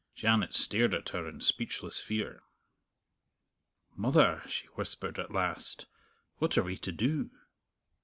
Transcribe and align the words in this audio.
Janet 0.15 0.55
stared 0.55 0.95
at 0.95 1.09
her 1.09 1.27
in 1.29 1.41
speechless 1.41 2.01
fear. 2.01 2.41
"Mother," 3.95 4.41
she 4.47 4.65
whispered 4.69 5.19
at 5.19 5.29
last, 5.29 5.85
"what 6.37 6.57
are 6.57 6.63
we 6.63 6.75
to 6.77 6.91
do?" 6.91 7.29